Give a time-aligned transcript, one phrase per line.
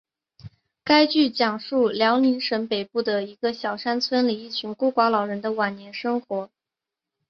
[0.83, 6.49] 该剧讲述辽宁省北部一个小山村里一群孤寡老人的晚年生活。